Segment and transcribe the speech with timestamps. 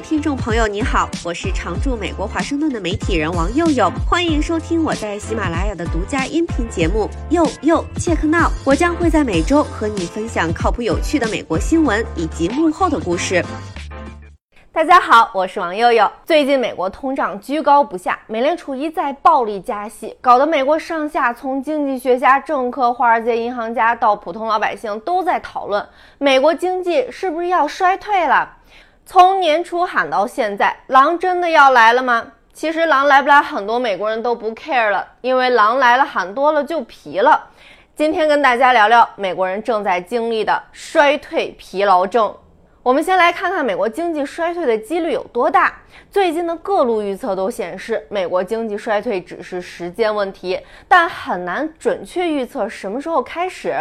[0.00, 8.48] 听众朋友，你好，我是常驻美国华盛顿的媒体人王佑佑，欢迎收听我在喜马拉雅的独家音频节目《佑佑 Check Now》。
[8.64, 13.42] 我将会在每周和你分享靠谱有趣的美国新闻以及幕后的故事。
[14.70, 16.12] 大家好，我是王佑佑。
[16.26, 25.82] 最近美国通胀居高不下，美联储一再暴力加息，搞得美国上下从经济学家、政客、华尔街银行家到普通老百姓都在讨论
[26.18, 28.55] 美国经济是不是要衰退了。
[29.08, 32.26] 从年初喊到现在，狼真的要来了吗？
[32.52, 37.48] 其实狼来不来，很多美国人都不 care 了，因为狼来了喊多了就疲了。
[37.94, 42.34] 今天跟大家聊聊美国人正在经历的衰退疲劳症。
[42.82, 45.72] 我们先来看看美国经济衰退的几率有多大。
[46.10, 53.72] 最近的各路预测都显示，美国经济衰退只是时间问题，但很难准确预测什么时候开始。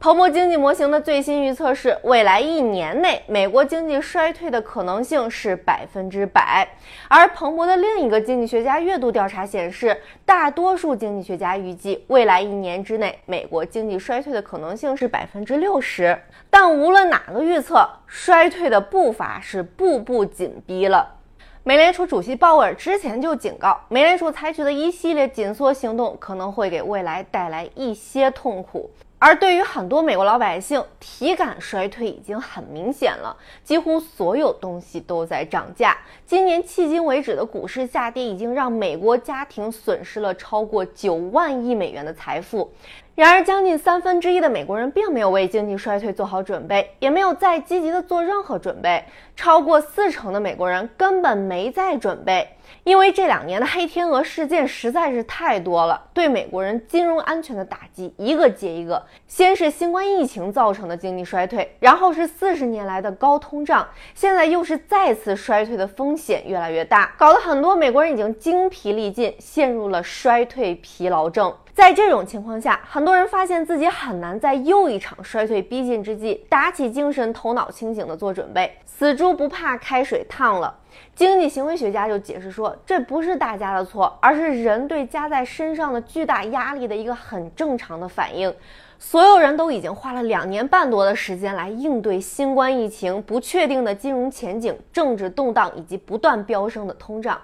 [0.00, 6.66] 彭博经济模型的最新预测是，未来一年内美国经济衰退的可能性是百分之百。
[7.06, 16.18] 而彭博的另一个经济学家月度调查显示，大多数经济学家预计未来一年之内美国经济衰退的可能性是百分之六十。
[16.48, 21.16] 但无论哪个预测，衰退的步伐是步步紧逼了。
[21.62, 28.90] 美联储主席鲍威尔之前就警告，美联储采取的一系列紧缩行动可能会给未来带来一些痛苦。
[29.22, 35.94] 而对于很多美国老百姓，体感衰退已经很明显了，几乎所有东西都在涨价。
[36.26, 42.72] 今年迄今为止的股市下跌，已经让美国家庭损失了超过九万亿美元的财富。
[43.20, 49.04] 然而，将近三分之一的美国人并没有为经济衰退做好准备，也没有再积极的做任何准备。
[49.36, 52.48] 超过四成的美国人根本没在准备，
[52.82, 59.04] 因为这两年的黑天鹅事件实在是太多了，对美国人金融安全的打击一个接一个。
[59.26, 71.54] 先是新冠疫情造成的经济衰退，然后是四十年来的高通胀，现在又是再次衰退的风险越来越大，搞得很多美国人已经精疲力尽，陷入了衰退疲劳症。
[71.80, 78.70] 在这种情况下，很多人发现自己很难在又一场衰退逼近之际打起精神、头脑清醒的做准备。
[78.84, 80.76] 死猪不怕开水烫了，
[81.14, 88.54] 经济行为学家就解释说，这不是大家的错，而是人对加在身上的巨大压力的一个很正常的反应。
[88.98, 97.40] 所有人都已经花了两年半多的时间来应对新冠疫情、不确定的金融前景、政治动荡以及不断飙升的通胀。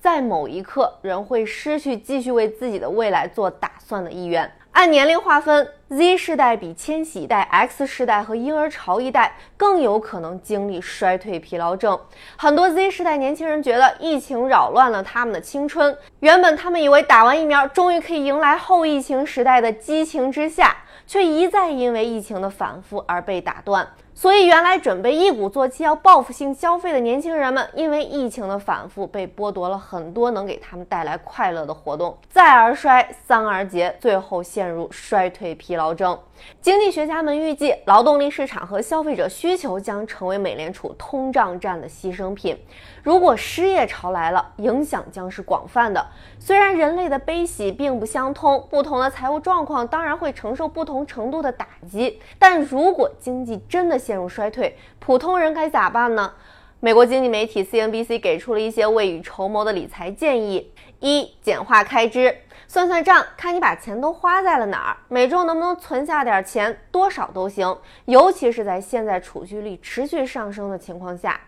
[0.00, 4.50] 在某一刻，人会失去继续为自己的未来做打算的意愿。
[4.72, 12.00] 按年龄划分，Z 世代比千禧一代、X 世代和婴儿潮一代更有可能经历衰退疲劳症。
[12.38, 20.74] 很多 Z 世代年轻人觉得疫情扰乱了他们的青春，原本他们以为打完疫苗，终于可以迎来后疫情时代的激情之下，
[21.06, 23.86] 却一再因为疫情的反复而被打断。
[24.20, 36.18] 所以，原来准备一鼓作气要报复性消费的年轻人们，因为疫情的反复，被剥夺了很多能给他们带来快乐的活动，再而衰，三而竭，最后陷入衰退疲劳症。
[36.60, 42.58] 经济学家们预计，劳动力市场和消费者需求将成为美联储通胀战的牺牲品。
[43.02, 46.06] 如果失业潮来了，影响将是广泛的。
[46.38, 52.20] 虽然人类的悲喜并不相通，不同的财务状况当然会承受不同程度的打击。
[52.38, 56.32] 但如果经济真的陷入衰退，普通人该咋办呢？
[56.80, 62.36] 美国经济媒体 CNBC 给出了一些未雨绸缪的理财建议：一、简化开支。
[62.66, 71.40] 算算账，看你把钱都花在了哪儿，每周能不能存下点钱，多少都行，尤其是在现在储蓄率持续上升的情况下。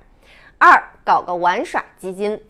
[0.58, 2.40] 二，搞个玩耍基金，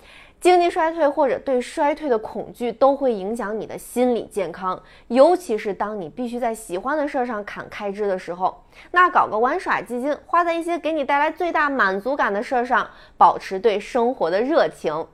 [0.42, 8.60] 经济衰退或者对衰退的恐惧都会影响你的心理健康，尤其是当你必须在喜欢的事上砍开支的时候，
[8.90, 15.06] 那搞个玩耍基金，花在一些给你带来最大满足感的事上，保持对生活的热情。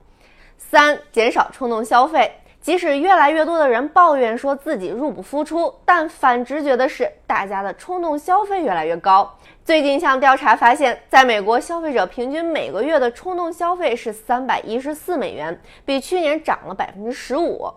[0.57, 2.33] 三，减少冲动消费。
[2.61, 9.33] 即使越来越多的人抱怨说自己入不敷出，但反直觉的是，大家的冲动消费越来越高。
[9.65, 17.71] 最近一项调查发现，在美国，消费者平均每个月的冲动消费是三百一十四美元，比去年涨了百分之十五。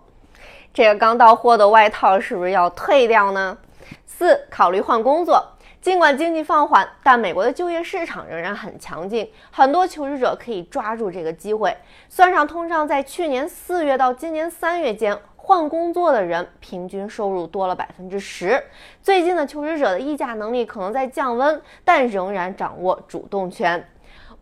[0.73, 3.57] 这个刚到货的外套是不是要退掉呢？
[4.05, 5.45] 四，考虑换工作。
[5.81, 11.75] 尽管经济放缓，但美国的就业市场仍然很强劲，很多求职者可以抓住这个机会。
[12.07, 18.63] 算上通胀，在去年四月到今年三月间，换工作的人平均收入多了百分之十。
[19.01, 23.83] 最近的求职者的议价能力可能在降温，但仍然掌握主动权。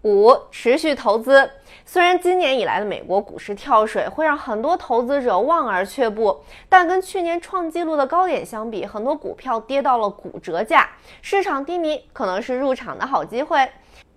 [0.03, 1.49] 五、持续投资。
[1.85, 10.87] 虽然今年以来的美国股市跳水会让很多投资者望而却步，但跟去年创纪录的高点相比，很多股票跌到了骨折价，
[11.21, 13.67] 市场低迷可能是入场的好机会。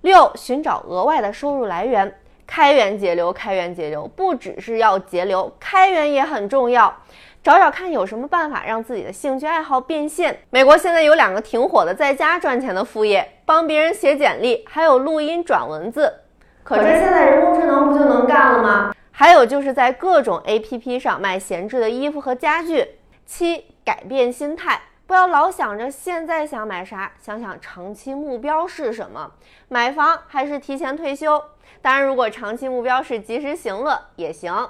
[0.03, 2.19] 六、寻找额外的收入来源。
[2.45, 6.95] 开源节流，开源节流，不只是要节流，开源也很重要。
[7.43, 10.39] 找找看有什么办法让自己的兴趣爱好变现。
[10.51, 16.21] 美国现在有两个挺火的在家赚钱的副业，帮别人写简历，还有录音转文字。
[16.63, 18.95] 可这现在人工智能不就能干了吗？
[19.11, 22.87] 还有就是在各种 APP 上卖闲置的衣服和家具。
[23.27, 29.33] 七，改变心态，不要老想着现在想买啥，想想长期目标是什么，
[29.69, 31.43] 买房还是提前退休。
[31.81, 34.69] 当然，如果长期目标是及时行乐也行。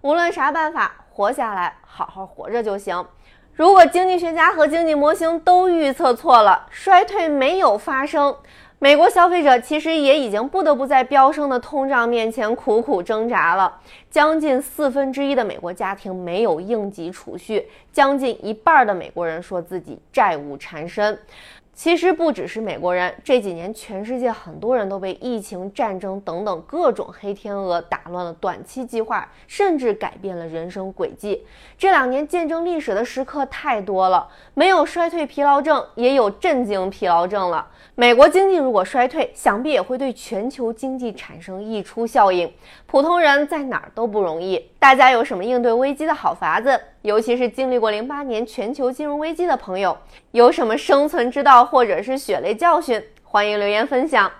[0.00, 3.04] 无论啥办法，活下来，好好活着就行。
[3.54, 8.36] 如果经济学家和经济模型都预测错了，衰退没有发生，
[8.78, 13.80] 美国消费者其实也已经不得不在飙升的通胀面前苦苦挣扎了。
[14.08, 21.18] 将近四分之一的美国家庭没有应急储蓄，将近一半的美国人说自己债务缠身。
[21.78, 31.46] 其实不只是美国人，这几年全世界很多人都被疫情、战争等等各种黑天鹅打乱了短期计划，甚至改变了人生轨迹。
[31.78, 37.64] 这两年见证历史的时刻太多了，没有衰退疲劳症，也有震惊疲劳症了。
[37.94, 42.52] 美国经济如果衰退，想必也会对全球经济产生溢出效应。
[42.86, 46.80] 普通人在哪儿都不容易，大家有什么应对危机的好法子？
[47.02, 49.96] 尤其是经历过零八年全球金融危机的朋友，
[50.32, 53.02] 有什么生存之道或者是血泪教训？
[53.22, 54.30] 欢迎留言分享。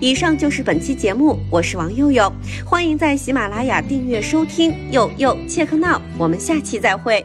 [0.00, 2.30] 以上就是本期节目，我是王佑佑，
[2.64, 4.74] 欢迎在喜马拉雅订阅收听。
[4.90, 7.24] 佑佑切克闹，我们下期再会。